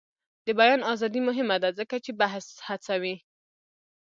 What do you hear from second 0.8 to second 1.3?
ازادي